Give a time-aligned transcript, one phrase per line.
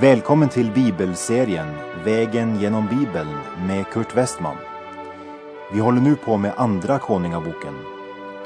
[0.00, 1.66] Välkommen till bibelserien
[2.04, 4.56] Vägen genom Bibeln med Kurt Westman.
[5.72, 7.74] Vi håller nu på med Andra Konungaboken.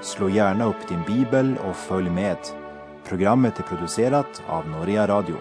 [0.03, 2.37] Slå gärna upp din bibel och följ med.
[3.09, 5.37] Programmet är producerat av Norea Radio.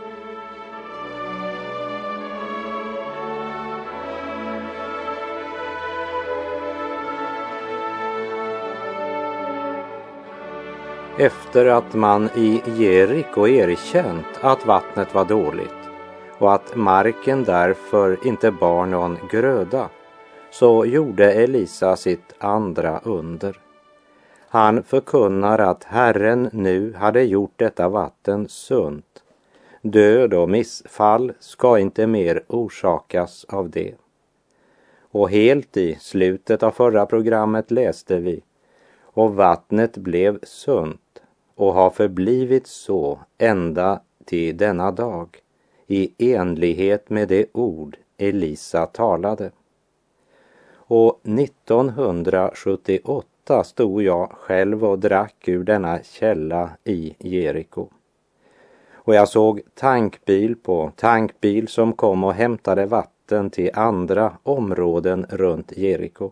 [11.20, 15.79] Efter att man i Jeriko erkänt att vattnet var dåligt
[16.40, 19.90] och att marken därför inte bar någon gröda
[20.52, 23.60] så gjorde Elisa sitt andra under.
[24.52, 29.24] Han förkunnar att Herren nu hade gjort detta vatten sunt.
[29.82, 33.94] Död och missfall ska inte mer orsakas av det.
[35.12, 38.44] Och helt i slutet av förra programmet läste vi
[39.02, 41.22] och vattnet blev sunt
[41.56, 45.38] och har förblivit så ända till denna dag
[45.92, 49.52] i enlighet med det ord Elisa talade.
[50.72, 57.88] Och 1978 stod jag själv och drack ur denna källa i Jeriko.
[58.94, 65.78] Och jag såg tankbil på tankbil som kom och hämtade vatten till andra områden runt
[65.78, 66.32] Jeriko.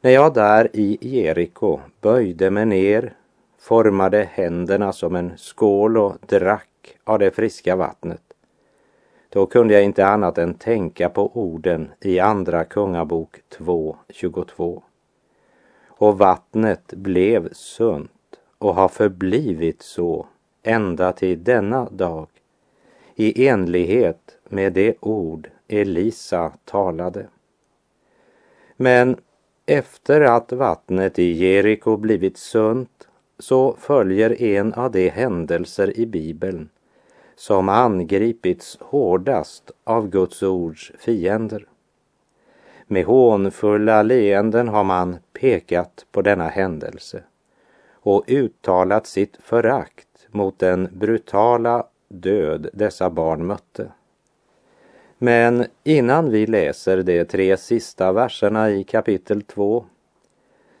[0.00, 3.12] När jag där i Jeriko böjde mig ner,
[3.58, 6.69] formade händerna som en skål och drack
[7.04, 8.22] av det friska vattnet,
[9.28, 14.82] då kunde jag inte annat än tänka på orden i Andra Kungabok 2.22.
[15.88, 18.10] Och vattnet blev sunt
[18.58, 20.26] och har förblivit så
[20.62, 22.28] ända till denna dag
[23.14, 27.26] i enlighet med det ord Elisa talade.
[28.76, 29.16] Men
[29.66, 36.68] efter att vattnet i Jeriko blivit sunt så följer en av de händelser i Bibeln
[37.40, 41.66] som angripits hårdast av Guds ords fiender.
[42.86, 47.22] Med hånfulla leenden har man pekat på denna händelse
[47.92, 53.92] och uttalat sitt förakt mot den brutala död dessa barn mötte.
[55.18, 59.84] Men innan vi läser de tre sista verserna i kapitel 2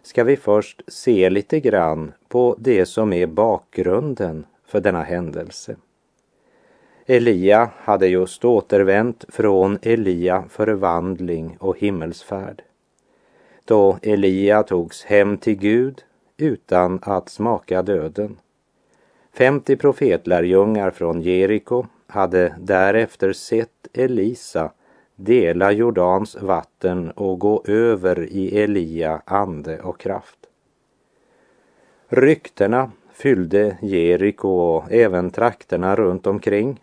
[0.02, 5.76] ska vi först se lite grann på det som är bakgrunden för denna händelse.
[7.10, 12.62] Elia hade just återvänt från Elia förvandling och himmelsfärd.
[13.64, 16.02] Då Elia togs hem till Gud
[16.36, 18.36] utan att smaka döden.
[19.32, 24.72] 50 profetlärjungar från Jeriko hade därefter sett Elisa
[25.16, 30.38] dela Jordans vatten och gå över i Elia ande och kraft.
[32.08, 36.80] Ryktena fyllde Jeriko och även trakterna runt omkring.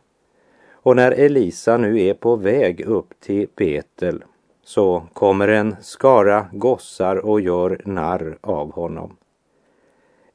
[0.88, 4.24] Och när Elisa nu är på väg upp till Betel
[4.64, 9.18] så kommer en skara gossar och gör narr av honom.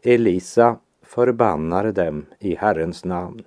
[0.03, 3.45] Elisa förbannar dem i Herrens namn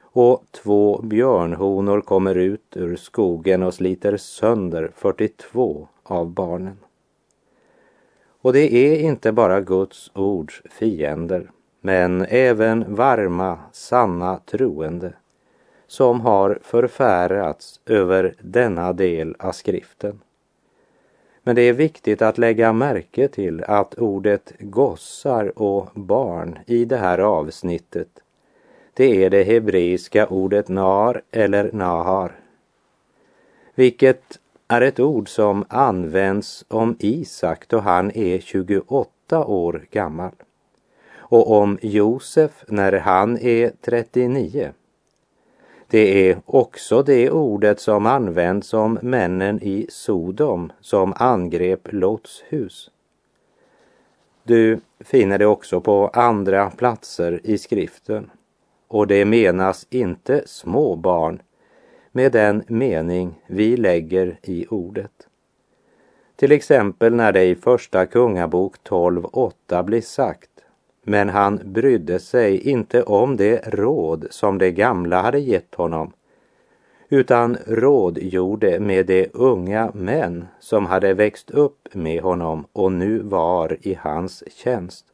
[0.00, 6.76] och två björnhonor kommer ut ur skogen och sliter sönder 42 av barnen.
[8.40, 11.50] Och det är inte bara Guds ords fiender,
[11.80, 15.12] men även varma, sanna troende
[15.88, 20.20] som har förfärats över denna del av skriften.
[21.42, 26.96] Men det är viktigt att lägga märke till att ordet gossar och barn i det
[26.96, 28.08] här avsnittet
[28.98, 32.32] det är det hebreiska ordet nar eller nahar,
[33.74, 34.38] vilket
[34.68, 40.32] är ett ord som används om Isak då han är 28 år gammal
[41.16, 44.72] och om Josef när han är 39.
[45.90, 52.90] Det är också det ordet som används om männen i Sodom som angrep Lots hus.
[54.42, 58.30] Du finner det också på andra platser i skriften
[58.88, 61.42] och det menas inte små barn
[62.12, 65.28] med den mening vi lägger i ordet.
[66.36, 70.50] Till exempel när det i Första Kungabok 12.8 blir sagt
[71.08, 76.12] men han brydde sig inte om det råd som de gamla hade gett honom
[77.08, 83.76] utan rådgjorde med de unga män som hade växt upp med honom och nu var
[83.80, 85.06] i hans tjänst.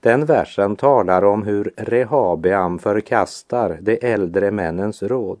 [0.00, 5.38] Den versen talar om hur Rehabeam förkastar de äldre männens råd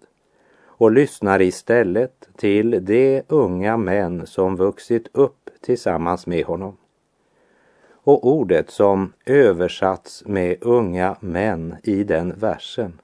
[0.66, 6.76] och lyssnar istället till de unga män som vuxit upp tillsammans med honom.
[8.06, 13.00] Och ordet som översatts med unga män i den versen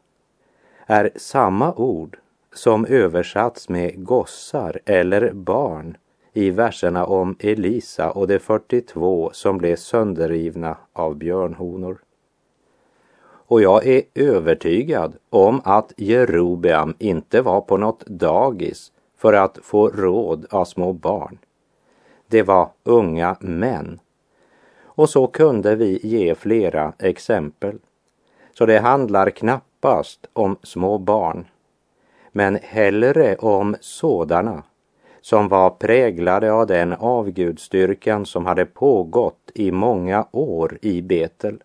[0.86, 2.18] är samma ord
[2.54, 5.96] som översatts med gossar eller barn
[6.32, 11.98] i verserna om Elisa och de 42 som blev sönderrivna av björnhonor.
[13.24, 19.88] Och jag är övertygad om att Jerobeam inte var på något dagis för att få
[19.88, 21.38] råd av små barn.
[22.28, 24.00] Det var unga män.
[24.94, 27.78] Och så kunde vi ge flera exempel.
[28.54, 31.46] Så det handlar knappast om små barn,
[32.32, 34.62] men hellre om sådana
[35.20, 41.62] som var präglade av den avgudstyrkan som hade pågått i många år i Betel.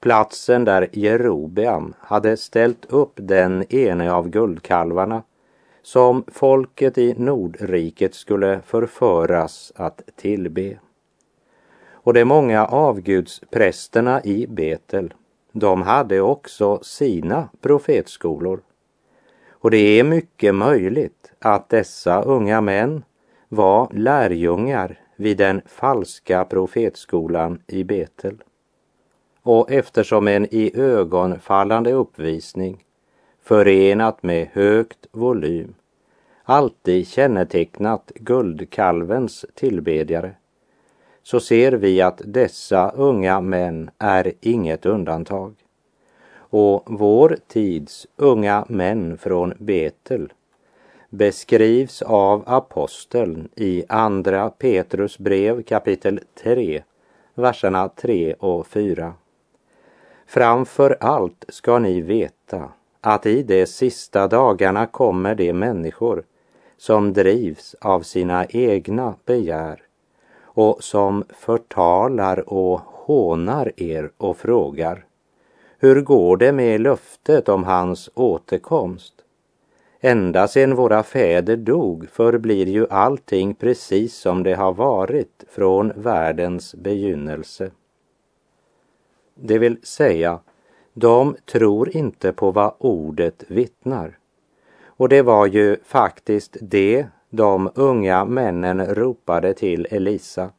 [0.00, 5.22] Platsen där Jerobeam hade ställt upp den ene av guldkalvarna
[5.82, 10.78] som folket i Nordriket skulle förföras att tillbe.
[12.02, 15.14] Och de många avgudsprästerna i Betel,
[15.52, 18.60] de hade också sina profetskolor.
[19.50, 23.04] Och det är mycket möjligt att dessa unga män
[23.48, 28.42] var lärjungar vid den falska profetskolan i Betel.
[29.42, 32.84] Och eftersom en i ögonfallande uppvisning
[33.42, 35.74] förenat med högt volym
[36.44, 40.34] alltid kännetecknat guldkalvens tillbedjare
[41.22, 45.54] så ser vi att dessa unga män är inget undantag.
[46.34, 50.32] Och vår tids unga män från Betel
[51.10, 56.82] beskrivs av aposteln i Andra Petrus brev kapitel 3,
[57.34, 59.14] verserna 3 och 4.
[60.26, 62.68] Framför allt ska ni veta
[63.00, 66.24] att i de sista dagarna kommer de människor
[66.76, 69.82] som drivs av sina egna begär
[70.54, 75.04] och som förtalar och hånar er och frågar
[75.82, 79.14] hur går det med löftet om hans återkomst?
[80.00, 86.74] Ända sedan våra fäder dog förblir ju allting precis som det har varit från världens
[86.74, 87.70] begynnelse.
[89.34, 90.40] Det vill säga,
[90.94, 94.18] de tror inte på vad ordet vittnar.
[94.84, 100.50] Och det var ju faktiskt det de unga männen ropade till Elisa.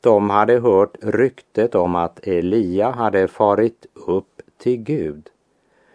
[0.00, 5.28] De hade hört ryktet om att Elia hade farit upp till Gud.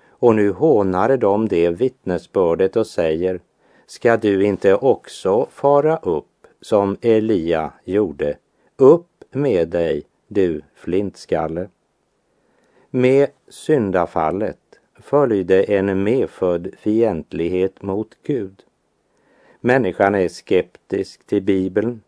[0.09, 3.39] Och nu hånade de det vittnesbördet och säger,
[3.87, 8.37] ska du inte också fara upp som Elia gjorde?
[8.75, 11.69] Upp med dig, du flintskalle.
[12.89, 14.59] Med syndafallet
[14.99, 18.63] följde en medfödd fientlighet mot Gud.
[19.59, 22.01] Människan är skeptisk till Bibeln.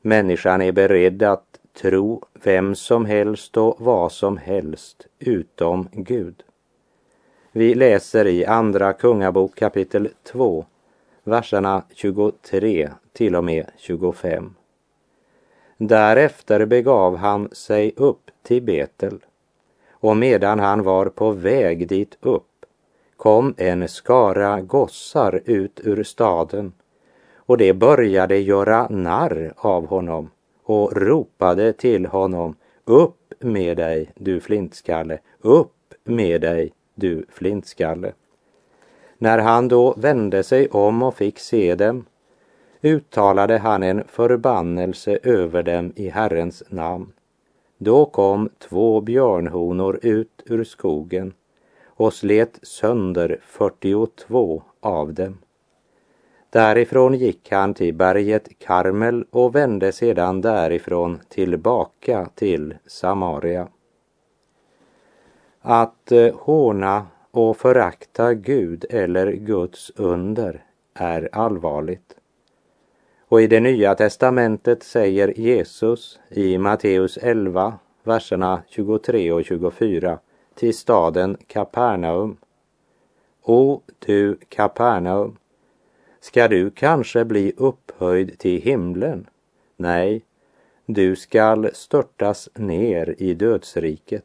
[0.00, 6.42] Människan är beredd att tro vem som helst och vad som helst utom Gud.
[7.52, 10.64] Vi läser i Andra Kungabok kapitel 2,
[11.24, 14.54] verserna 23 till och med 25.
[15.76, 19.18] Därefter begav han sig upp till Betel
[19.90, 22.51] och medan han var på väg dit upp
[23.22, 26.72] kom en skara gossar ut ur staden.
[27.36, 30.30] Och de började göra narr av honom
[30.64, 38.12] och ropade till honom upp med dig, du flintskalle, upp med dig, du flintskalle.
[39.18, 42.04] När han då vände sig om och fick se dem
[42.80, 47.12] uttalade han en förbannelse över dem i Herrens namn.
[47.78, 51.32] Då kom två björnhonor ut ur skogen
[52.02, 55.38] och slet sönder 42 av dem.
[56.50, 63.68] Därifrån gick han till berget Karmel och vände sedan därifrån tillbaka till Samaria.
[65.60, 72.16] Att eh, håna och förakta Gud eller Guds under är allvarligt.
[73.28, 80.18] Och i det nya testamentet säger Jesus i Matteus 11, verserna 23 och 24
[80.54, 82.36] till staden Kapernaum.
[83.42, 85.36] O du Kapernaum,
[86.20, 89.26] ska du kanske bli upphöjd till himlen?
[89.76, 90.22] Nej,
[90.86, 94.24] du skall störtas ner i dödsriket.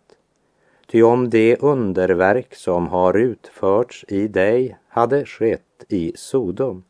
[0.88, 6.84] Ty om det underverk som har utförts i dig hade skett i Sodom,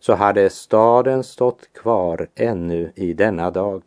[0.00, 3.82] så hade staden stått kvar ännu i denna dag.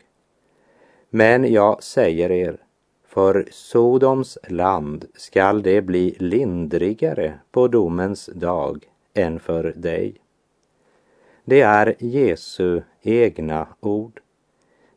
[1.09, 2.57] Men jag säger er,
[3.10, 10.16] för Sodoms land skall det bli lindrigare på domens dag än för dig.
[11.46, 14.22] Det är Jesu egna ord.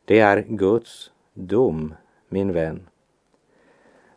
[0.05, 1.93] Det är Guds dom,
[2.29, 2.87] min vän.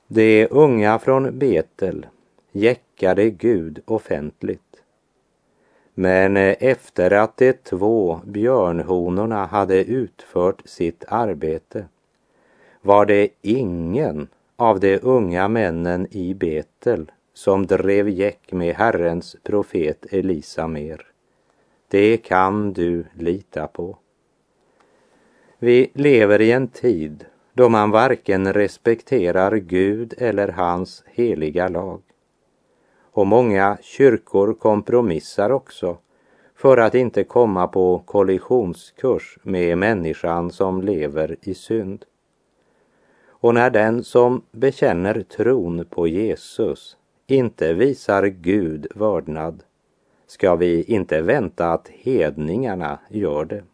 [0.06, 2.06] De unga från Betel
[2.52, 4.82] jäckade Gud offentligt.
[5.94, 11.84] Men efter att de två björnhonorna hade utfört sitt arbete
[12.86, 20.06] var det ingen av de unga männen i Betel som drev gäck med Herrens profet
[20.10, 21.06] Elisa mer.
[21.88, 23.98] Det kan du lita på.
[25.58, 32.02] Vi lever i en tid då man varken respekterar Gud eller hans heliga lag.
[33.12, 35.98] Och många kyrkor kompromissar också
[36.56, 42.04] för att inte komma på kollisionskurs med människan som lever i synd.
[43.46, 49.62] Och när den som bekänner tron på Jesus inte visar Gud vördnad
[50.26, 53.64] ska vi inte vänta att hedningarna gör det.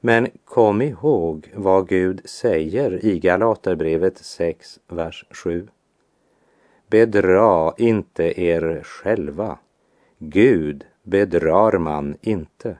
[0.00, 5.68] Men kom ihåg vad Gud säger i Galaterbrevet 6, vers 7.
[6.90, 9.58] Bedra inte er själva.
[10.18, 12.78] Gud bedrar man inte.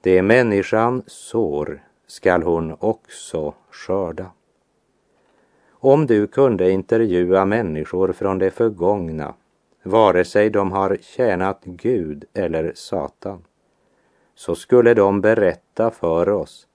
[0.00, 4.30] Det människan sår skall hon också skörda.
[5.80, 9.34] Om du kunde intervjua människor från det förgångna,
[9.82, 13.44] vare sig de har tjänat Gud eller Satan,
[14.34, 16.66] så skulle de berätta för oss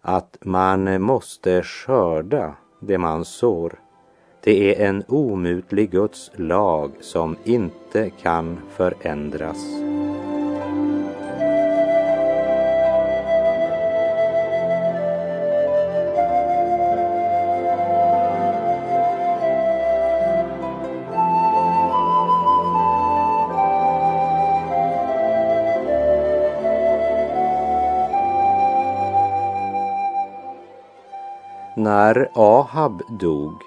[0.00, 3.80] att man måste skörda det man sår.
[4.40, 9.66] Det är en omutlig Guds lag som inte kan förändras.
[31.80, 33.62] När Ahab dog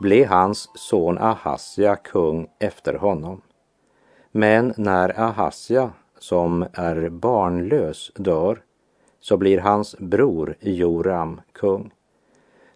[0.00, 3.40] blev hans son Ahasja kung efter honom.
[4.32, 8.62] Men när Ahasja, som är barnlös, dör
[9.20, 11.90] så blir hans bror Joram kung.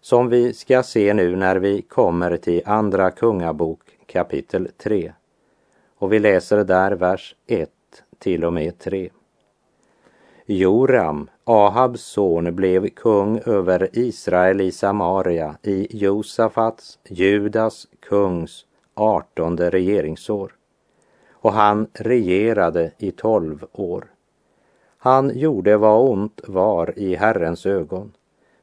[0.01, 5.13] Som vi ska se nu när vi kommer till Andra Kungabok kapitel 3.
[5.97, 7.69] Och vi läser där vers 1
[8.19, 9.09] till och med 3.
[10.51, 20.55] Joram, Ahabs son, blev kung över Israel i Samaria i Josafats, Judas kungs artonde regeringsår.
[21.31, 24.05] Och han regerade i tolv år.
[24.97, 28.11] Han gjorde vad ont var i Herrens ögon,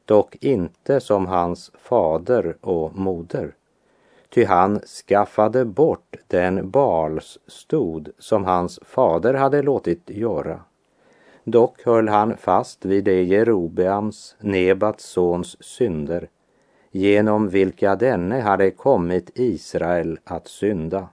[0.05, 3.55] dock inte som hans fader och moder.
[4.29, 10.59] Ty han skaffade bort den balsstod som hans fader hade låtit göra
[11.49, 16.29] Dock höll han fast vid det Jerobeams, Nebats sons synder,
[16.91, 21.07] genom vilka denne hade kommit Israel att synda.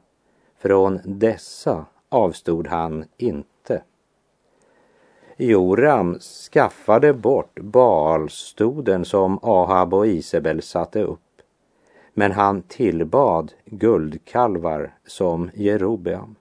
[0.59, 3.83] Från dessa avstod han inte.
[5.37, 6.19] Joram
[6.53, 11.43] skaffade bort Baalstoden som Ahab och Isabel satte upp,
[12.14, 16.35] men han tillbad guldkalvar som Jerobeam.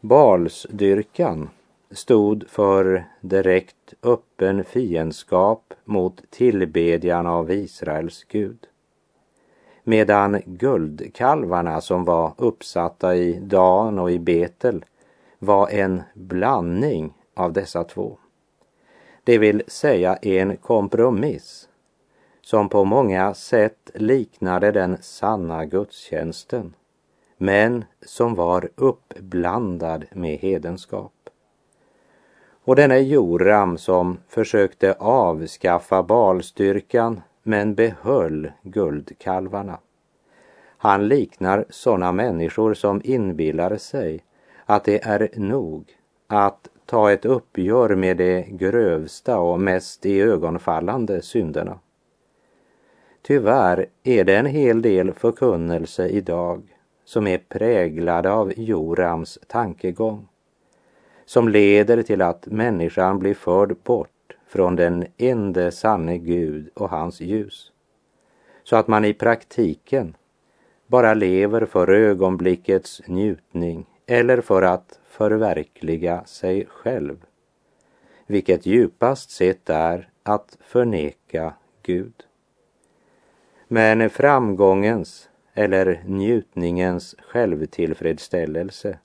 [0.00, 1.48] Balsdyrkan
[1.90, 8.66] stod för direkt öppen fiendskap mot tillbedjan av Israels Gud.
[9.84, 14.84] Medan guldkalvarna som var uppsatta i Dan och i Betel
[15.38, 18.18] var en blandning av dessa två.
[19.24, 21.68] Det vill säga en kompromiss
[22.40, 26.74] som på många sätt liknade den sanna gudstjänsten
[27.36, 31.12] men som var uppblandad med hedenskap.
[32.66, 39.78] Och denne Joram som försökte avskaffa balstyrkan men behöll guldkalvarna.
[40.78, 44.24] Han liknar sådana människor som inbillar sig
[44.64, 45.84] att det är nog
[46.26, 51.78] att ta ett uppgör med de grövsta och mest i ögonfallande synderna.
[53.22, 56.62] Tyvärr är det en hel del förkunnelse idag
[57.04, 60.28] som är präglad av Jorams tankegång
[61.26, 67.20] som leder till att människan blir förd bort från den ende sanne Gud och hans
[67.20, 67.72] ljus.
[68.64, 70.16] Så att man i praktiken
[70.86, 77.16] bara lever för ögonblickets njutning eller för att förverkliga sig själv.
[78.26, 82.24] Vilket djupast sett är att förneka Gud.
[83.68, 88.98] Men framgångens eller njutningens självtillfredsställelse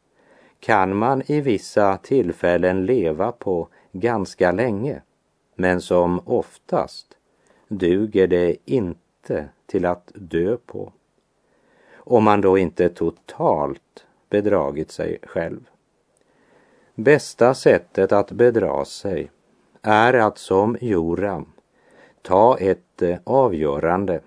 [0.61, 5.01] kan man i vissa tillfällen leva på ganska länge,
[5.55, 7.17] men som oftast
[7.67, 10.91] duger det inte till att dö på.
[11.95, 15.69] om man då inte totalt bedragit sig själv.
[16.95, 19.31] Bästa sättet att bedra sig
[19.81, 21.45] är att som Joram
[22.21, 24.21] ta ett eh, avgörande,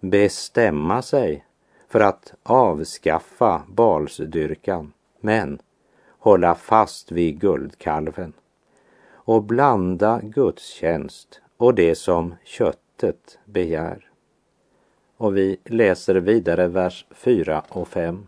[0.00, 1.44] bestämma sig
[1.88, 5.58] för att avskaffa balsdyrkan, men
[6.18, 8.32] hålla fast vid guldkalven
[9.26, 14.10] och blanda gudstjänst och det som köttet begär.
[15.16, 18.26] Och vi läser vidare vers 4 och 5.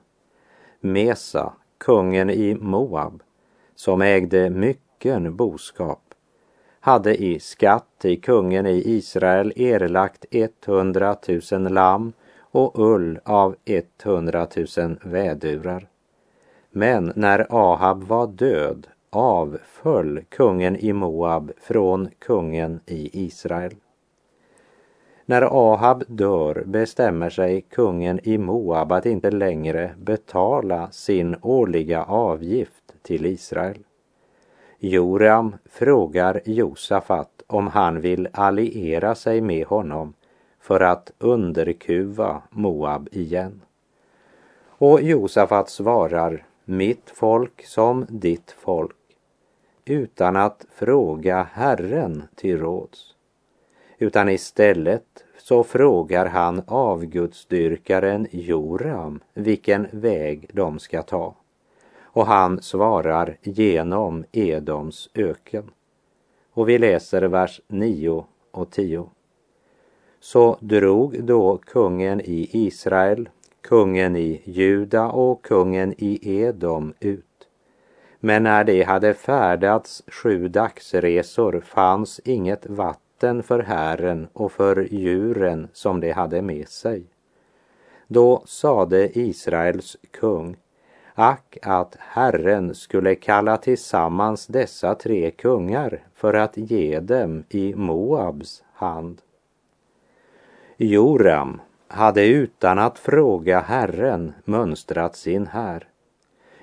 [0.80, 3.23] Mesa, kungen i Moab,
[3.75, 6.14] som ägde mycken boskap,
[6.80, 11.16] hade i skatt till kungen i Israel erlagt 100
[11.52, 15.88] 000 lamm och ull av 100 000 vädurar.
[16.70, 23.75] Men när Ahab var död avföll kungen i Moab från kungen i Israel.
[25.26, 32.94] När Ahab dör bestämmer sig kungen i Moab att inte längre betala sin årliga avgift
[33.02, 33.78] till Israel.
[34.78, 40.14] Joram frågar Josafat om han vill alliera sig med honom
[40.60, 43.60] för att underkuva Moab igen.
[44.68, 48.96] Och Josafat svarar, mitt folk som ditt folk,
[49.84, 53.14] utan att fråga Herren till råds.
[53.98, 61.34] Utan istället så frågar han avgudsdyrkaren Joram vilken väg de ska ta.
[62.00, 65.70] Och han svarar genom Edoms öken.
[66.52, 69.10] Och vi läser vers 9 och 10.
[70.20, 73.28] Så drog då kungen i Israel,
[73.60, 77.24] kungen i Juda och kungen i Edom ut.
[78.20, 85.68] Men när de hade färdats sju dagsresor fanns inget vatten för hären och för djuren
[85.72, 87.04] som de hade med sig.
[88.06, 90.56] Då sade Israels kung,
[91.14, 98.62] ack att Herren skulle kalla tillsammans dessa tre kungar för att ge dem i Moabs
[98.72, 99.20] hand.
[100.76, 105.88] Joram hade utan att fråga Herren mönstrat sin här.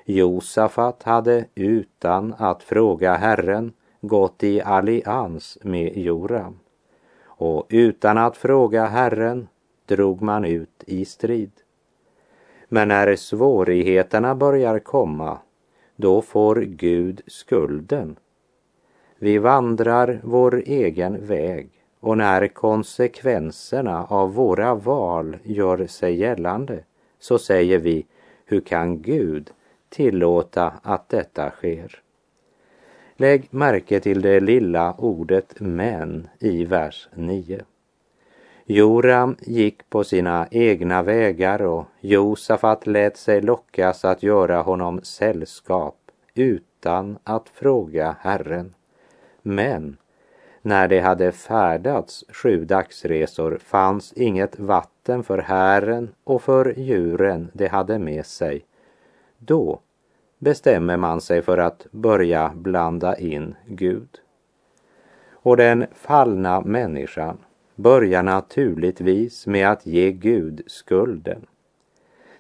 [0.06, 6.60] Josafat hade utan att fråga Herren gått i allians med Joram.
[7.26, 9.48] Och utan att fråga Herren
[9.86, 11.52] drog man ut i strid.
[12.70, 15.38] Men när svårigheterna börjar komma,
[15.96, 18.16] då får Gud skulden.
[19.18, 21.70] Vi vandrar vår egen väg
[22.06, 26.84] och när konsekvenserna av våra val gör sig gällande
[27.20, 28.06] så säger vi,
[28.46, 29.52] hur kan Gud
[29.89, 32.02] tillåta att detta sker?
[33.15, 37.62] Lägg märke till det lilla ordet men i vers 9.
[38.65, 45.98] Joram gick på sina egna vägar och Josafat lät sig lockas att göra honom sällskap
[46.34, 48.74] utan att fråga Herren.
[49.41, 49.98] Men
[50.65, 57.67] när de hade färdats sju dagsresor fanns inget vatten för hären och för djuren de
[57.67, 58.65] hade med sig.
[59.38, 59.80] Då
[60.39, 64.10] bestämmer man sig för att börja blanda in Gud.
[65.32, 67.38] Och den fallna människan
[67.75, 71.45] börjar naturligtvis med att ge Gud skulden.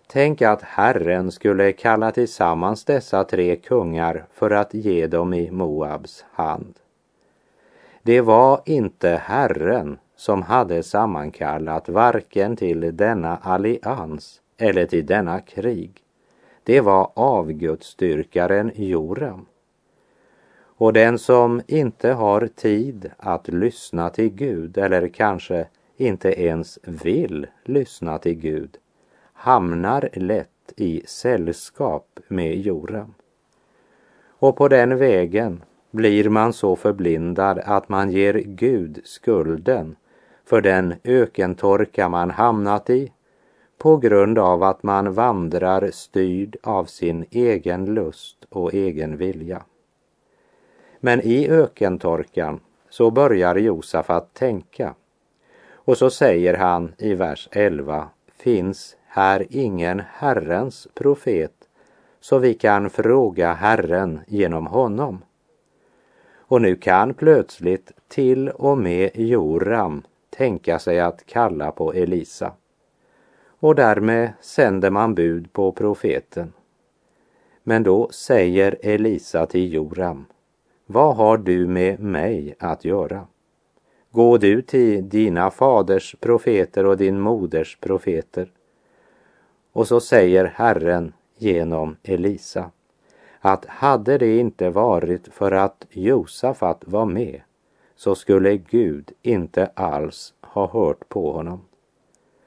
[0.07, 6.25] Tänk att Herren skulle kalla tillsammans dessa tre kungar för att ge dem i Moabs
[6.31, 6.75] hand.
[8.05, 15.91] Det var inte Herren som hade sammankallat varken till denna allians eller till denna krig.
[16.63, 19.45] Det var avgudsdyrkaren Joram.
[20.77, 27.47] Och den som inte har tid att lyssna till Gud eller kanske inte ens vill
[27.63, 28.77] lyssna till Gud
[29.33, 33.13] hamnar lätt i sällskap med Joram.
[34.27, 35.63] Och på den vägen
[35.95, 39.95] blir man så förblindad att man ger Gud skulden
[40.45, 43.11] för den ökentorka man hamnat i
[43.77, 49.63] på grund av att man vandrar styrd av sin egen lust och egen vilja.
[50.99, 54.95] Men i ökentorkan så börjar Josafat tänka
[55.73, 61.53] och så säger han i vers 11 finns här ingen Herrens profet
[62.19, 65.21] så vi kan fråga Herren genom honom.
[66.47, 72.53] Och nu kan plötsligt till och med Joram tänka sig att kalla på Elisa.
[73.59, 76.53] Och därmed sänder man bud på profeten.
[77.63, 80.25] Men då säger Elisa till Joram,
[80.85, 83.27] vad har du med mig att göra?
[84.11, 88.51] Gå du till dina faders profeter och din moders profeter.
[89.71, 92.71] Och så säger Herren genom Elisa
[93.45, 97.41] att hade det inte varit för att Josafat var med
[97.95, 101.61] så skulle Gud inte alls ha hört på honom.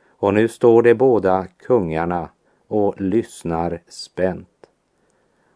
[0.09, 2.29] Och nu står de båda kungarna
[2.69, 4.67] och lyssnar spänt.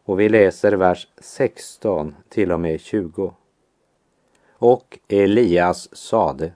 [0.04, 3.34] Och vi läser vers 16 till och med 20.
[4.52, 6.52] Och Elias sade,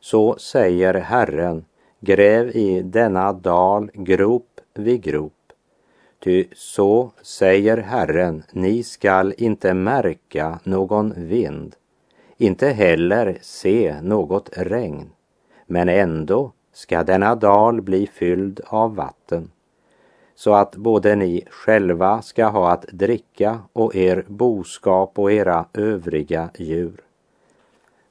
[0.00, 1.64] så säger Herren,
[2.00, 5.37] gräv i denna dal grop vid grop.
[6.28, 11.76] Ty så säger Herren, ni skall inte märka någon vind,
[12.36, 15.10] inte heller se något regn,
[15.66, 19.50] men ändå ska denna dal bli fylld av vatten,
[20.34, 26.50] så att både ni själva ska ha att dricka och er boskap och era övriga
[26.58, 27.00] djur.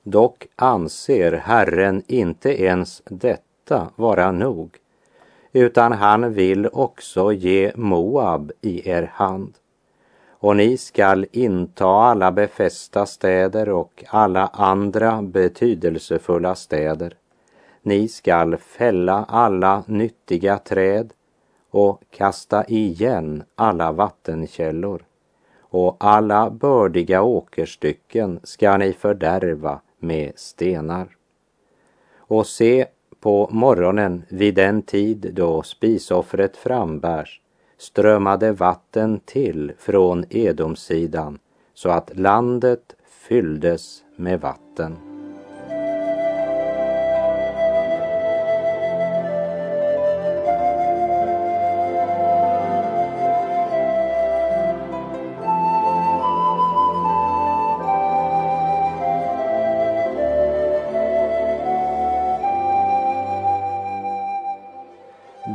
[0.04, 4.78] Dock anser Herren inte ens detta vara nog,
[5.52, 9.54] utan han vill också ge Moab i er hand.
[10.40, 17.14] Och ni skall inta alla befästa städer och alla andra betydelsefulla städer.
[17.82, 21.14] Ni skall fälla alla nyttiga träd
[21.72, 25.04] och kasta igen alla vattenkällor
[25.70, 31.08] och alla bördiga åkerstycken ska ni fördärva med stenar.
[32.18, 32.88] Och se,
[33.28, 37.42] på morgonen vid den tid då spisoffret frambärs
[37.78, 41.40] strömmade vatten till från Edomsidan
[41.74, 42.96] så att landet
[43.28, 45.07] fylldes med vatten.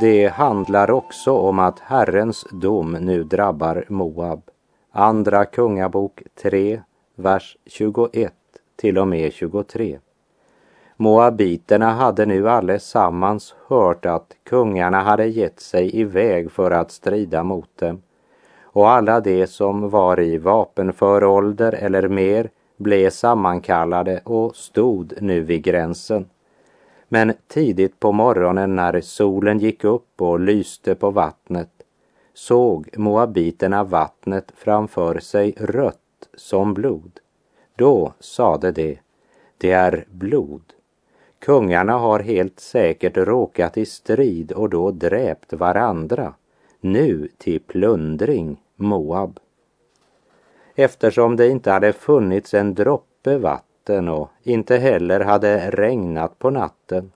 [0.03, 4.43] Det handlar också om att Herrens dom nu drabbar Moab.
[4.91, 6.83] Andra Kungabok 3,
[7.15, 8.33] vers 21
[8.77, 9.99] till och med 23.
[10.97, 17.79] Moabiterna hade nu allesammans hört att kungarna hade gett sig iväg för att strida mot
[17.79, 18.03] dem
[18.62, 25.41] och alla de som var i vapenför ålder eller mer blev sammankallade och stod nu
[25.41, 26.27] vid gränsen.
[27.14, 31.70] Men tidigt på morgonen när solen gick upp och lyste på vattnet
[32.35, 37.20] såg moabiterna vattnet framför sig rött som blod.
[37.77, 38.98] Då sade de,
[39.59, 40.62] det är blod.
[41.38, 46.35] Kungarna har helt säkert råkat i strid och då dräpt varandra,
[46.81, 49.40] nu till plundring Moab.
[50.75, 56.51] Eftersom det inte hade funnits en droppe vatten natten och inte heller hade regnat på
[56.51, 57.12] natten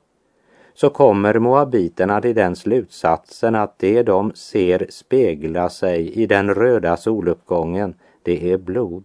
[0.74, 6.96] så kommer moabiterna till den slutsatsen att det de ser spegla sig i den röda
[6.96, 9.04] soluppgången, det är blod.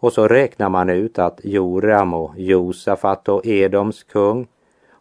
[0.00, 4.46] Och så räknar man ut att Joram och Josafat och Edoms kung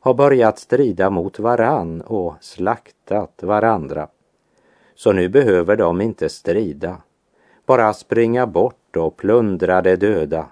[0.02, 4.08] har börjat strida mot varann och slaktat varandra.
[4.96, 6.98] Så nu behöver de inte strida,
[7.66, 10.48] bara springa bort och plundra de döda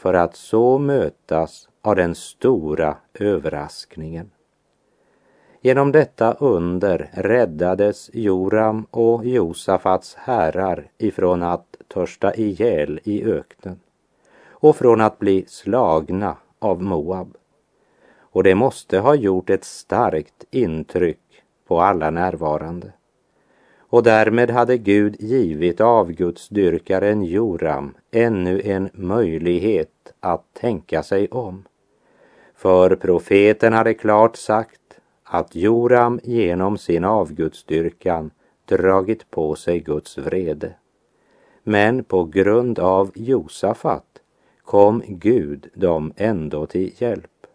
[0.00, 4.30] för att så mötas av den stora överraskningen.
[5.60, 13.80] Genom detta under räddades Joram och Josafats herrar ifrån att törsta ihjäl i öknen
[14.48, 17.36] och från att bli slagna av Moab.
[18.18, 22.92] Och det måste ha gjort ett starkt intryck på alla närvarande
[23.90, 31.64] och därmed hade Gud givit avgudsdyrkaren Joram ännu en möjlighet att tänka sig om.
[32.54, 34.80] För profeten hade klart sagt
[35.24, 38.30] att Joram genom sin avgudsdyrkan
[38.64, 40.74] dragit på sig Guds vrede.
[41.62, 44.06] Men på grund av Josafat
[44.64, 47.46] kom Gud dem ändå till hjälp.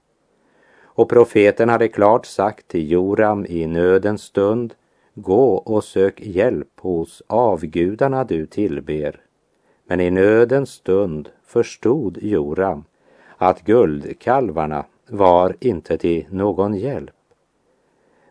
[0.84, 4.74] Och profeten hade klart sagt till Joram i nödens stund
[5.18, 9.22] Gå och sök hjälp hos avgudarna du tillber.
[9.88, 12.84] Men i nödens stund förstod Joram
[13.38, 17.16] att guldkalvarna var inte till någon hjälp.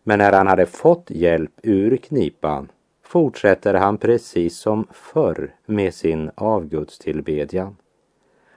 [0.03, 2.71] Men när han hade fått hjälp ur knipan
[3.03, 7.75] fortsätter han precis som förr med sin avgudstillbedjan.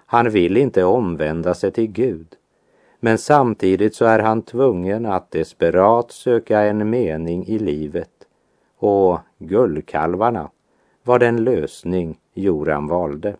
[0.06, 2.36] Han vill inte omvända sig till Gud,
[3.00, 8.17] men samtidigt så är han tvungen att desperat söka en mening i livet
[8.78, 10.50] och guldkalvarna
[11.02, 13.36] var den lösning Joram valde.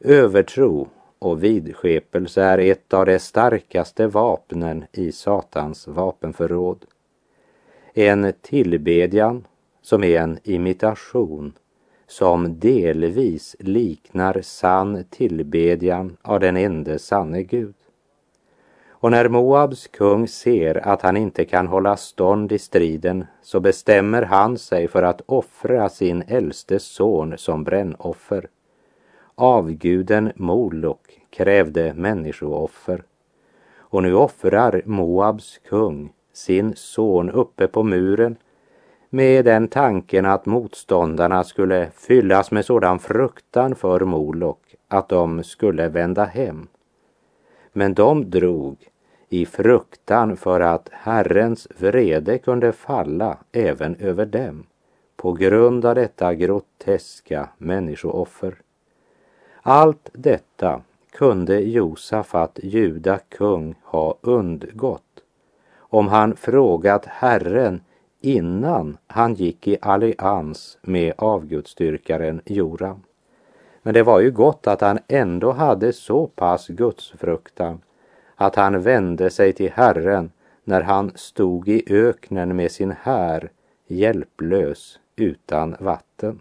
[0.00, 6.84] Övertro och vidskepelse är ett av de starkaste vapnen i Satans vapenförråd.
[7.94, 9.46] En tillbedjan
[9.82, 11.52] som är en imitation
[12.06, 17.74] som delvis liknar sann tillbedjan av den ende sanne Gud.
[19.02, 24.22] Och när Moabs kung ser att han inte kan hålla stånd i striden så bestämmer
[24.22, 28.48] han sig för att offra sin äldste son som brännoffer.
[29.34, 33.02] Avguden Molok krävde människooffer.
[33.78, 38.36] Och nu offrar Moabs kung sin son uppe på muren
[39.10, 45.88] med den tanken att motståndarna skulle fyllas med sådan fruktan för Molok att de skulle
[45.88, 46.68] vända hem.
[47.72, 48.88] Men de drog
[49.32, 54.66] i fruktan för att Herrens vrede kunde falla även över dem
[55.16, 58.54] på grund av detta groteska människooffer.
[59.62, 60.80] Allt detta
[61.12, 65.22] kunde Josafat, juda kung, ha undgått
[65.78, 67.80] om han frågat Herren
[68.20, 73.02] innan han gick i allians med avgudstyrkaren Joram.
[73.82, 77.80] Men det var ju gott att han ändå hade så pass gudsfruktan
[78.42, 80.30] att han vände sig till Herren
[80.64, 83.50] när han stod i öknen med sin här
[83.86, 86.40] hjälplös utan vatten.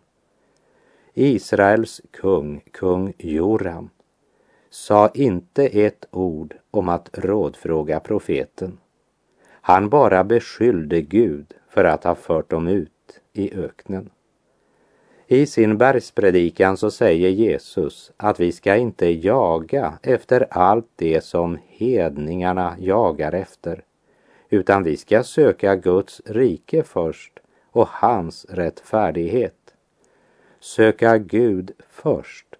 [1.14, 3.90] Israels kung, kung Joram,
[4.70, 8.78] sa inte ett ord om att rådfråga profeten.
[9.62, 14.10] Han bara beskyllde Gud för att ha fört dem ut i öknen.
[15.34, 21.58] I sin bergspredikan så säger Jesus att vi ska inte jaga efter allt det som
[21.68, 23.84] hedningarna jagar efter,
[24.50, 27.40] utan vi ska söka Guds rike först
[27.72, 29.74] och hans rättfärdighet.
[30.60, 32.56] Söka Gud först.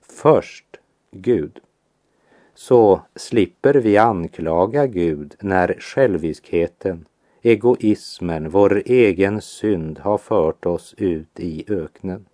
[0.00, 1.60] Först Gud.
[2.54, 7.04] Så slipper vi anklaga Gud när själviskheten
[7.42, 12.26] egoismen, vår egen synd har fört oss ut i öknen.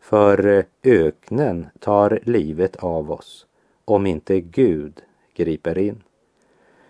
[0.00, 3.46] För eh, öknen tar livet av oss
[3.84, 5.00] om inte Gud
[5.34, 6.02] griper in.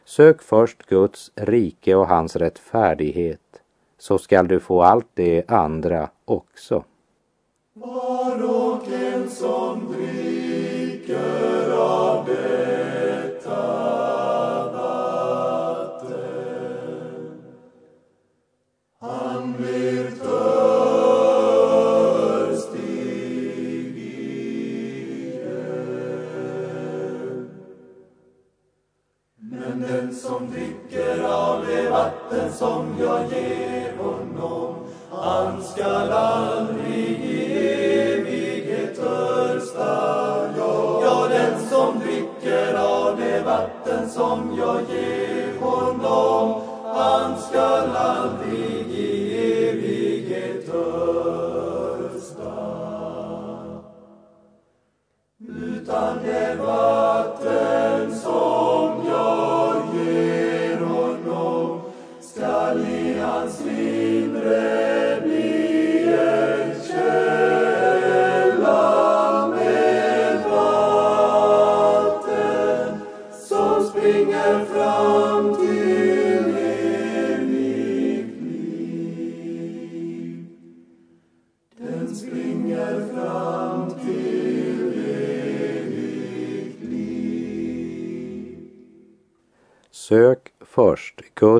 [0.04, 3.40] Sök först Guds rike och hans rättfärdighet
[3.98, 6.84] så skall du få allt det andra också.
[7.74, 11.72] Var och en som dricker
[33.30, 34.74] ge honom
[35.10, 37.58] han skall aldrig i
[38.12, 39.94] evighet törsta
[40.56, 46.62] ja, ja, den som dricker av det vatten som jag ger honom
[46.94, 48.41] han skall aldrig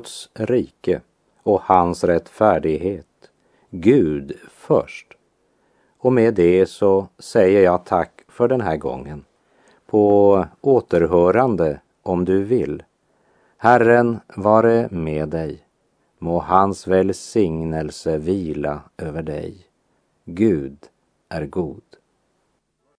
[0.02, 1.00] Guds rike
[1.42, 3.06] och hans rättfärdighet.
[3.70, 5.06] Gud först.
[5.98, 9.24] Och med det så säger jag tack för den här gången.
[9.86, 12.82] På återhörande om du vill.
[13.56, 15.66] Herren vare med dig.
[16.18, 19.66] Må hans välsignelse vila över dig.
[20.24, 20.78] Gud
[21.28, 21.91] är god.